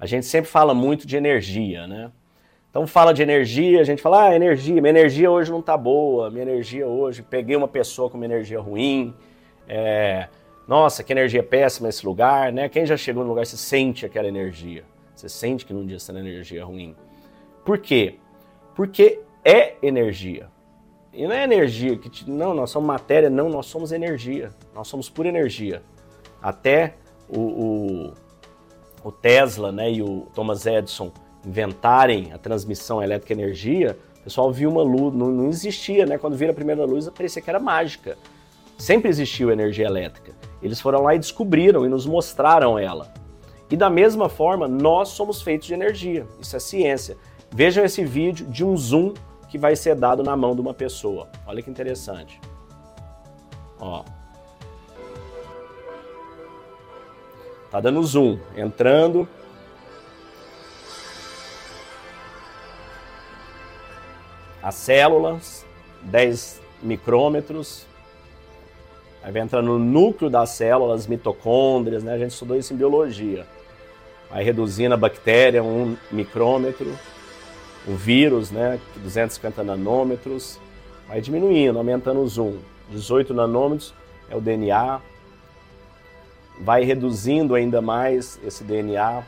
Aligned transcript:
a 0.00 0.06
gente 0.06 0.24
sempre 0.24 0.50
fala 0.50 0.72
muito 0.72 1.06
de 1.06 1.16
energia, 1.16 1.86
né? 1.86 2.10
Então 2.70 2.86
fala 2.86 3.12
de 3.12 3.22
energia, 3.22 3.80
a 3.80 3.84
gente 3.84 4.00
fala, 4.00 4.28
ah, 4.28 4.34
energia, 4.34 4.80
minha 4.80 4.88
energia 4.88 5.30
hoje 5.30 5.50
não 5.50 5.60
tá 5.60 5.76
boa, 5.76 6.30
minha 6.30 6.42
energia 6.42 6.86
hoje, 6.86 7.22
peguei 7.22 7.54
uma 7.54 7.68
pessoa 7.68 8.08
com 8.08 8.16
uma 8.16 8.24
energia 8.24 8.60
ruim, 8.60 9.14
é, 9.68 10.28
nossa, 10.66 11.02
que 11.02 11.12
energia 11.12 11.42
péssima 11.42 11.88
esse 11.88 12.06
lugar, 12.06 12.52
né? 12.52 12.68
Quem 12.68 12.86
já 12.86 12.96
chegou 12.96 13.24
no 13.24 13.28
lugar, 13.28 13.44
você 13.44 13.56
sente 13.56 14.06
aquela 14.06 14.26
energia, 14.26 14.84
você 15.14 15.28
sente 15.28 15.66
que 15.66 15.74
num 15.74 15.84
dia 15.84 15.96
está 15.96 16.12
na 16.12 16.20
energia 16.20 16.64
ruim. 16.64 16.96
Por 17.64 17.78
quê? 17.78 18.16
Porque 18.74 19.20
é 19.44 19.74
energia. 19.82 20.48
E 21.12 21.26
não 21.26 21.34
é 21.34 21.42
energia 21.42 21.96
que 21.98 22.08
te, 22.08 22.30
não, 22.30 22.54
nós 22.54 22.70
somos 22.70 22.86
matéria, 22.86 23.28
não, 23.28 23.48
nós 23.48 23.66
somos 23.66 23.90
energia. 23.92 24.50
Nós 24.74 24.86
somos 24.88 25.10
pura 25.10 25.28
energia. 25.28 25.82
Até 26.40 26.94
o, 27.28 27.40
o, 27.40 28.14
o 29.02 29.10
Tesla 29.10 29.72
né, 29.72 29.90
e 29.92 30.02
o 30.02 30.26
Thomas 30.34 30.66
Edison 30.66 31.10
inventarem 31.44 32.32
a 32.32 32.38
transmissão 32.38 33.02
elétrica 33.02 33.32
energia, 33.32 33.96
o 34.20 34.24
pessoal 34.24 34.52
viu 34.52 34.70
uma 34.70 34.82
luz, 34.82 35.14
não, 35.14 35.28
não 35.28 35.48
existia, 35.48 36.04
né? 36.04 36.18
Quando 36.18 36.36
viram 36.36 36.52
a 36.52 36.54
primeira 36.54 36.84
luz, 36.84 37.08
parecia 37.08 37.40
que 37.40 37.48
era 37.48 37.58
mágica. 37.58 38.18
Sempre 38.76 39.08
existiu 39.08 39.50
energia 39.50 39.86
elétrica. 39.86 40.32
Eles 40.62 40.80
foram 40.80 41.02
lá 41.02 41.14
e 41.14 41.18
descobriram 41.18 41.86
e 41.86 41.88
nos 41.88 42.06
mostraram 42.06 42.78
ela. 42.78 43.12
E 43.70 43.76
da 43.76 43.88
mesma 43.88 44.28
forma, 44.28 44.68
nós 44.68 45.08
somos 45.08 45.40
feitos 45.40 45.68
de 45.68 45.74
energia. 45.74 46.26
Isso 46.38 46.56
é 46.56 46.58
ciência. 46.58 47.16
Vejam 47.50 47.84
esse 47.84 48.04
vídeo 48.04 48.46
de 48.46 48.64
um 48.64 48.76
zoom 48.76 49.14
que 49.48 49.56
vai 49.56 49.74
ser 49.74 49.94
dado 49.94 50.22
na 50.22 50.36
mão 50.36 50.54
de 50.54 50.60
uma 50.60 50.74
pessoa. 50.74 51.28
Olha 51.46 51.62
que 51.62 51.70
interessante. 51.70 52.40
Ó. 53.78 54.04
Tá 57.70 57.80
dando 57.80 58.02
zoom, 58.02 58.38
entrando. 58.56 59.28
As 64.60 64.74
células, 64.74 65.64
10 66.02 66.60
micrômetros. 66.82 67.86
Aí 69.22 69.30
vai 69.30 69.42
entrar 69.42 69.62
no 69.62 69.78
núcleo 69.78 70.28
das 70.28 70.50
células, 70.50 71.06
mitocôndrias, 71.06 72.02
né? 72.02 72.14
A 72.14 72.18
gente 72.18 72.32
estudou 72.32 72.56
isso 72.56 72.74
em 72.74 72.76
biologia. 72.76 73.46
Vai 74.28 74.42
reduzindo 74.42 74.94
a 74.94 74.96
bactéria 74.96 75.62
um 75.62 75.96
micrômetro, 76.10 76.92
o 77.86 77.94
vírus, 77.94 78.50
né? 78.50 78.80
250 78.96 79.62
nanômetros. 79.62 80.58
Vai 81.06 81.20
diminuindo, 81.20 81.78
aumentando 81.78 82.20
o 82.20 82.28
zoom. 82.28 82.58
18 82.90 83.32
nanômetros 83.32 83.94
é 84.28 84.36
o 84.36 84.40
DNA, 84.40 85.00
vai 86.60 86.84
reduzindo 86.84 87.54
ainda 87.54 87.80
mais 87.80 88.38
esse 88.44 88.62
DNA, 88.62 89.22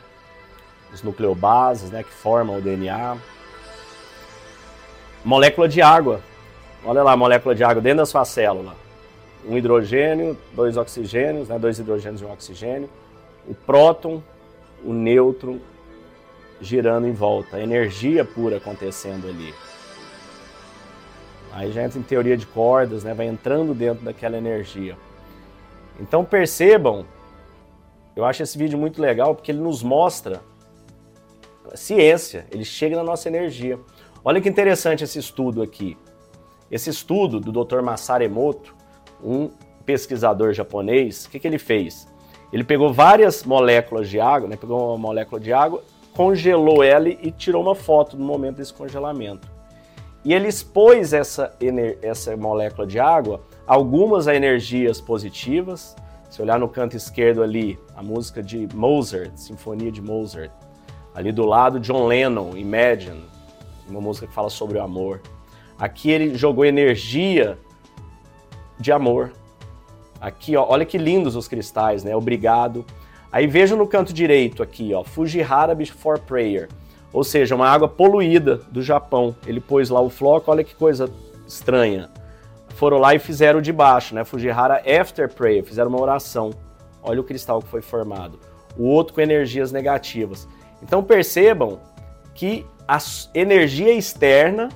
os 0.93 1.01
nucleobases, 1.01 1.89
né, 1.89 2.03
que 2.03 2.13
formam 2.13 2.57
o 2.57 2.61
DNA. 2.61 3.17
Molécula 5.25 5.67
de 5.67 5.81
água. 5.81 6.21
Olha 6.85 7.01
lá 7.01 7.13
a 7.13 7.17
molécula 7.17 7.55
de 7.55 7.63
água 7.63 7.81
dentro 7.81 7.99
da 7.99 8.05
sua 8.05 8.23
célula. 8.23 8.75
Um 9.47 9.57
hidrogênio, 9.57 10.37
dois 10.53 10.77
oxigênios, 10.77 11.49
né, 11.49 11.57
dois 11.57 11.79
hidrogênios 11.79 12.21
e 12.21 12.25
um 12.25 12.31
oxigênio. 12.31 12.89
O 13.47 13.55
próton, 13.55 14.21
o 14.83 14.93
nêutron 14.93 15.59
girando 16.61 17.07
em 17.07 17.13
volta. 17.13 17.59
Energia 17.59 18.23
pura 18.23 18.57
acontecendo 18.57 19.27
ali. 19.27 19.53
Aí 21.51 21.71
já 21.71 21.83
entra 21.83 21.99
em 21.99 22.03
teoria 22.03 22.37
de 22.37 22.45
cordas, 22.45 23.03
né, 23.03 23.13
vai 23.13 23.27
entrando 23.27 23.73
dentro 23.73 24.03
daquela 24.03 24.37
energia. 24.37 24.95
Então 25.99 26.23
percebam 26.23 27.05
eu 28.15 28.25
acho 28.25 28.43
esse 28.43 28.57
vídeo 28.57 28.77
muito 28.77 29.01
legal 29.01 29.35
porque 29.35 29.51
ele 29.51 29.61
nos 29.61 29.81
mostra 29.81 30.41
ciência, 31.73 32.45
ele 32.51 32.63
chega 32.63 32.95
na 32.95 33.03
nossa 33.03 33.27
energia. 33.27 33.79
Olha 34.23 34.39
que 34.39 34.49
interessante 34.49 35.03
esse 35.03 35.19
estudo 35.19 35.61
aqui. 35.61 35.97
Esse 36.69 36.89
estudo 36.89 37.39
do 37.39 37.51
Dr. 37.51 37.81
Masaru 37.81 38.23
Emoto, 38.23 38.75
um 39.23 39.49
pesquisador 39.85 40.53
japonês, 40.53 41.25
o 41.25 41.29
que, 41.29 41.39
que 41.39 41.47
ele 41.47 41.59
fez? 41.59 42.07
Ele 42.51 42.63
pegou 42.63 42.93
várias 42.93 43.43
moléculas 43.43 44.09
de 44.09 44.19
água, 44.19 44.47
né, 44.47 44.55
pegou 44.55 44.89
uma 44.89 44.97
molécula 44.97 45.41
de 45.41 45.51
água, 45.51 45.83
congelou 46.15 46.83
ela 46.83 47.09
e 47.09 47.31
tirou 47.31 47.61
uma 47.61 47.75
foto 47.75 48.15
no 48.15 48.25
momento 48.25 48.57
desse 48.57 48.73
congelamento. 48.73 49.51
E 50.23 50.33
ele 50.33 50.47
expôs 50.47 51.11
essa, 51.11 51.53
essa 52.01 52.37
molécula 52.37 52.87
de 52.87 52.99
água, 52.99 53.41
algumas 53.67 54.27
a 54.27 54.35
energias 54.35 55.01
positivas, 55.01 55.95
se 56.33 56.41
olhar 56.41 56.59
no 56.59 56.67
canto 56.67 56.97
esquerdo 56.97 57.43
ali, 57.43 57.77
a 57.95 58.01
música 58.01 58.41
de 58.41 58.67
Mozart, 58.73 59.33
Sinfonia 59.35 59.91
de 59.91 60.01
Mozart. 60.01 60.49
Ali 61.13 61.31
do 61.31 61.45
lado, 61.45 61.79
John 61.79 62.07
Lennon, 62.07 62.57
Imagine, 62.57 63.23
uma 63.87 64.01
música 64.01 64.25
que 64.25 64.33
fala 64.33 64.49
sobre 64.49 64.79
o 64.79 64.81
amor. 64.81 65.21
Aqui 65.77 66.09
ele 66.09 66.35
jogou 66.35 66.65
energia 66.65 67.55
de 68.79 68.91
amor. 68.91 69.31
Aqui, 70.19 70.57
ó, 70.57 70.65
olha 70.67 70.85
que 70.85 70.97
lindos 70.97 71.35
os 71.35 71.47
cristais, 71.47 72.03
né? 72.03 72.15
Obrigado. 72.15 72.83
Aí 73.31 73.45
veja 73.45 73.75
no 73.75 73.85
canto 73.85 74.11
direito 74.11 74.63
aqui, 74.63 74.91
ó, 74.91 75.03
Fujihara 75.03 75.75
Before 75.75 76.19
Prayer, 76.19 76.67
ou 77.13 77.23
seja, 77.23 77.53
uma 77.53 77.69
água 77.69 77.87
poluída 77.87 78.55
do 78.71 78.81
Japão. 78.81 79.35
Ele 79.45 79.59
pôs 79.59 79.91
lá 79.91 80.01
o 80.01 80.09
floco, 80.09 80.49
olha 80.49 80.63
que 80.63 80.73
coisa 80.73 81.07
estranha 81.45 82.09
foram 82.73 82.97
lá 82.97 83.15
e 83.15 83.19
fizeram 83.19 83.61
de 83.61 83.71
baixo, 83.71 84.15
né? 84.15 84.23
Fujihara 84.23 84.81
After 84.99 85.31
Prayer, 85.33 85.63
fizeram 85.63 85.89
uma 85.89 86.01
oração. 86.01 86.51
Olha 87.01 87.21
o 87.21 87.23
cristal 87.23 87.61
que 87.61 87.67
foi 87.67 87.81
formado. 87.81 88.39
O 88.77 88.85
outro 88.85 89.13
com 89.13 89.21
energias 89.21 89.71
negativas. 89.71 90.47
Então 90.81 91.03
percebam 91.03 91.79
que 92.33 92.65
a 92.87 92.97
energia 93.33 93.93
externa 93.93 94.69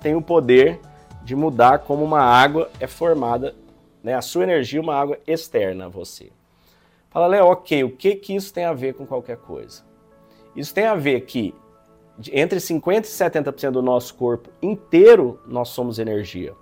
tem 0.00 0.14
o 0.14 0.22
poder 0.22 0.80
de 1.22 1.36
mudar 1.36 1.80
como 1.80 2.04
uma 2.04 2.20
água 2.20 2.70
é 2.80 2.86
formada, 2.86 3.54
né? 4.02 4.14
A 4.14 4.22
sua 4.22 4.44
energia 4.44 4.80
é 4.80 4.82
uma 4.82 4.94
água 4.94 5.18
externa 5.26 5.86
a 5.86 5.88
você. 5.88 6.30
Fala, 7.10 7.26
Léo, 7.26 7.46
ok, 7.46 7.84
o 7.84 7.90
que, 7.90 8.14
que 8.14 8.34
isso 8.34 8.52
tem 8.54 8.64
a 8.64 8.72
ver 8.72 8.94
com 8.94 9.04
qualquer 9.04 9.36
coisa? 9.36 9.82
Isso 10.54 10.72
tem 10.72 10.86
a 10.86 10.94
ver 10.94 11.22
que 11.22 11.54
entre 12.32 12.58
50% 12.58 13.04
e 13.04 13.08
70% 13.08 13.70
do 13.70 13.82
nosso 13.82 14.14
corpo 14.14 14.50
inteiro 14.62 15.40
nós 15.46 15.68
somos 15.68 15.98
energia. 15.98 16.54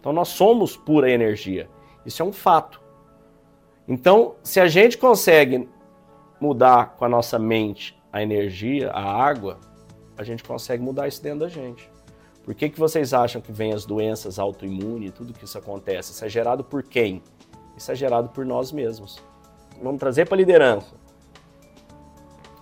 Então 0.00 0.12
nós 0.12 0.28
somos 0.28 0.76
pura 0.76 1.10
energia. 1.10 1.68
Isso 2.04 2.22
é 2.22 2.24
um 2.24 2.32
fato. 2.32 2.80
Então, 3.86 4.36
se 4.42 4.58
a 4.58 4.66
gente 4.66 4.96
consegue 4.96 5.68
mudar 6.40 6.96
com 6.96 7.04
a 7.04 7.08
nossa 7.08 7.38
mente 7.38 8.00
a 8.12 8.22
energia, 8.22 8.90
a 8.90 9.02
água, 9.02 9.58
a 10.16 10.24
gente 10.24 10.42
consegue 10.42 10.82
mudar 10.82 11.06
isso 11.06 11.22
dentro 11.22 11.40
da 11.40 11.48
gente. 11.48 11.90
Por 12.42 12.54
que, 12.54 12.68
que 12.68 12.78
vocês 12.78 13.12
acham 13.12 13.40
que 13.40 13.52
vem 13.52 13.72
as 13.72 13.84
doenças 13.84 14.38
autoimunes, 14.38 15.12
tudo 15.12 15.32
que 15.32 15.44
isso 15.44 15.58
acontece? 15.58 16.12
Isso 16.12 16.24
é 16.24 16.28
gerado 16.28 16.64
por 16.64 16.82
quem? 16.82 17.22
Isso 17.76 17.92
é 17.92 17.94
gerado 17.94 18.30
por 18.30 18.44
nós 18.44 18.72
mesmos. 18.72 19.18
Vamos 19.82 20.00
trazer 20.00 20.26
para 20.26 20.36
liderança. 20.36 20.94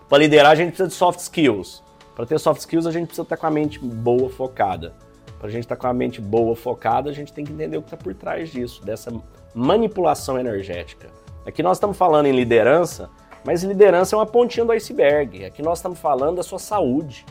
Para 0.08 0.18
liderar, 0.18 0.52
a 0.52 0.54
gente 0.54 0.68
precisa 0.68 0.88
de 0.88 0.94
soft 0.94 1.20
skills. 1.20 1.82
Para 2.14 2.26
ter 2.26 2.38
soft 2.38 2.60
skills, 2.60 2.86
a 2.86 2.90
gente 2.90 3.06
precisa 3.06 3.22
estar 3.22 3.36
com 3.36 3.46
a 3.46 3.50
mente 3.50 3.78
boa, 3.78 4.28
focada. 4.28 4.94
Para 5.38 5.48
a 5.48 5.50
gente 5.50 5.64
estar 5.64 5.76
tá 5.76 5.80
com 5.80 5.86
a 5.86 5.92
mente 5.92 6.20
boa, 6.20 6.56
focada, 6.56 7.10
a 7.10 7.12
gente 7.12 7.32
tem 7.32 7.44
que 7.44 7.52
entender 7.52 7.76
o 7.76 7.82
que 7.82 7.86
está 7.86 7.96
por 7.96 8.14
trás 8.14 8.50
disso, 8.50 8.84
dessa 8.84 9.12
manipulação 9.54 10.38
energética. 10.38 11.08
Aqui 11.46 11.62
nós 11.62 11.76
estamos 11.76 11.96
falando 11.96 12.26
em 12.26 12.32
liderança, 12.32 13.08
mas 13.44 13.62
liderança 13.62 14.16
é 14.16 14.18
uma 14.18 14.26
pontinha 14.26 14.66
do 14.66 14.72
iceberg. 14.72 15.44
Aqui 15.44 15.62
nós 15.62 15.78
estamos 15.78 15.98
falando 15.98 16.36
da 16.36 16.42
sua 16.42 16.58
saúde. 16.58 17.24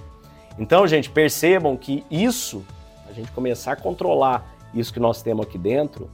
Então, 0.58 0.88
gente, 0.88 1.10
percebam 1.10 1.76
que 1.76 2.04
isso, 2.10 2.66
a 3.10 3.14
gente 3.14 3.32
começar 3.32 3.74
a 3.74 3.76
controlar 3.76 4.56
isso 4.74 4.94
que 4.94 5.00
nós 5.00 5.22
temos 5.22 5.46
aqui 5.46 5.58
dentro, 5.58 6.10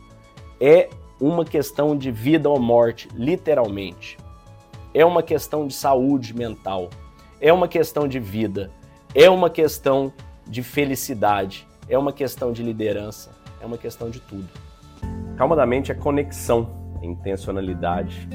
é 0.59 0.89
uma 1.21 1.45
questão 1.45 1.95
de 1.95 2.11
vida 2.11 2.49
ou 2.49 2.59
morte, 2.59 3.07
literalmente. 3.13 4.17
É 4.93 5.05
uma 5.05 5.23
questão 5.23 5.67
de 5.67 5.73
saúde 5.73 6.35
mental. 6.35 6.89
É 7.39 7.53
uma 7.53 7.67
questão 7.67 8.07
de 8.07 8.19
vida. 8.19 8.71
É 9.13 9.29
uma 9.29 9.49
questão 9.49 10.11
de 10.45 10.61
felicidade 10.61 11.67
é 11.87 11.97
uma 11.97 12.13
questão 12.13 12.51
de 12.51 12.63
liderança, 12.63 13.31
é 13.61 13.65
uma 13.65 13.77
questão 13.77 14.09
de 14.09 14.19
tudo. 14.19 14.47
Calma 15.37 15.55
da 15.55 15.65
mente 15.65 15.91
é 15.91 15.95
conexão, 15.95 16.69
é 17.01 17.05
intencionalidade, 17.05 18.27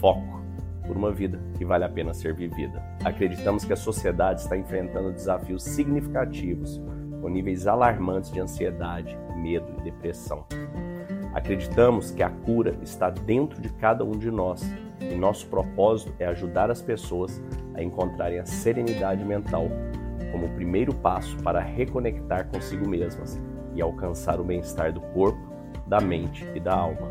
foco 0.00 0.42
por 0.86 0.96
uma 0.96 1.10
vida 1.10 1.40
que 1.56 1.64
vale 1.64 1.84
a 1.84 1.88
pena 1.88 2.12
ser 2.12 2.34
vivida. 2.34 2.82
Acreditamos 3.04 3.64
que 3.64 3.72
a 3.72 3.76
sociedade 3.76 4.42
está 4.42 4.56
enfrentando 4.56 5.12
desafios 5.12 5.62
significativos, 5.62 6.80
com 7.20 7.28
níveis 7.28 7.66
alarmantes 7.66 8.30
de 8.30 8.40
ansiedade, 8.40 9.16
medo 9.36 9.66
e 9.78 9.82
depressão. 9.82 10.44
Acreditamos 11.32 12.10
que 12.10 12.22
a 12.22 12.30
cura 12.30 12.78
está 12.82 13.10
dentro 13.10 13.60
de 13.60 13.68
cada 13.70 14.04
um 14.04 14.12
de 14.12 14.30
nós 14.30 14.62
e 15.00 15.14
nosso 15.14 15.46
propósito 15.48 16.14
é 16.18 16.26
ajudar 16.26 16.70
as 16.70 16.80
pessoas 16.80 17.42
a 17.74 17.82
encontrarem 17.82 18.38
a 18.38 18.46
serenidade 18.46 19.24
mental 19.24 19.68
como 20.34 20.46
o 20.46 20.50
primeiro 20.56 20.92
passo 20.92 21.36
para 21.44 21.60
reconectar 21.60 22.48
consigo 22.48 22.88
mesmas 22.88 23.40
e 23.72 23.80
alcançar 23.80 24.40
o 24.40 24.44
bem-estar 24.44 24.92
do 24.92 25.00
corpo, 25.00 25.38
da 25.86 26.00
mente 26.00 26.44
e 26.56 26.58
da 26.58 26.74
alma. 26.74 27.08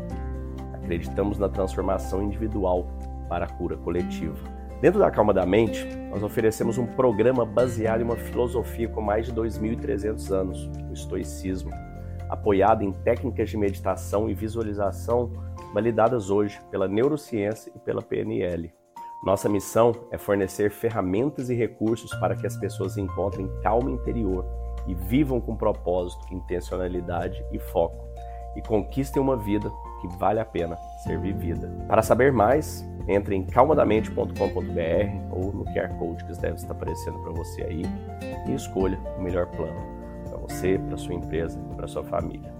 Acreditamos 0.74 1.38
na 1.38 1.48
transformação 1.48 2.22
individual 2.22 2.86
para 3.26 3.46
a 3.46 3.48
cura 3.48 3.78
coletiva. 3.78 4.36
Dentro 4.82 5.00
da 5.00 5.10
calma 5.10 5.32
da 5.32 5.46
mente, 5.46 5.86
nós 6.10 6.22
oferecemos 6.22 6.76
um 6.76 6.84
programa 6.84 7.46
baseado 7.46 8.02
em 8.02 8.04
uma 8.04 8.16
filosofia 8.16 8.90
com 8.90 9.00
mais 9.00 9.24
de 9.24 9.32
2.300 9.32 10.30
anos, 10.30 10.70
o 10.90 10.92
estoicismo, 10.92 11.70
apoiado 12.28 12.82
em 12.82 12.92
técnicas 12.92 13.48
de 13.48 13.56
meditação 13.56 14.28
e 14.28 14.34
visualização 14.34 15.32
validadas 15.72 16.28
hoje 16.28 16.60
pela 16.70 16.86
neurociência 16.86 17.72
e 17.74 17.78
pela 17.78 18.02
PNL. 18.02 18.70
Nossa 19.24 19.48
missão 19.48 19.92
é 20.10 20.18
fornecer 20.18 20.70
ferramentas 20.70 21.48
e 21.48 21.54
recursos 21.54 22.14
para 22.16 22.36
que 22.36 22.46
as 22.46 22.56
pessoas 22.58 22.98
encontrem 22.98 23.50
calma 23.62 23.90
interior 23.90 24.44
e 24.86 24.94
vivam 24.94 25.40
com 25.40 25.56
propósito, 25.56 26.26
intencionalidade 26.30 27.42
e 27.50 27.58
foco 27.58 28.06
e 28.54 28.60
conquistem 28.60 29.22
uma 29.22 29.36
vida 29.36 29.70
que 30.02 30.08
vale 30.18 30.40
a 30.40 30.44
pena 30.44 30.76
ser 31.02 31.18
vivida. 31.18 31.68
Para 31.88 32.02
saber 32.02 32.32
mais, 32.32 32.86
entre 33.08 33.34
em 33.34 33.44
calmadamente.com.br 33.44 34.34
ou 35.30 35.52
no 35.52 35.64
QR 35.72 35.88
Code 35.98 36.22
que 36.24 36.32
deve 36.38 36.56
estar 36.56 36.72
aparecendo 36.72 37.18
para 37.20 37.32
você 37.32 37.62
aí 37.62 37.82
e 38.46 38.54
escolha 38.54 38.98
o 39.18 39.22
melhor 39.22 39.46
plano 39.46 39.80
para 40.28 40.36
você, 40.36 40.78
para 40.78 40.98
sua 40.98 41.14
empresa 41.14 41.58
e 41.72 41.74
para 41.74 41.86
sua 41.86 42.04
família. 42.04 42.52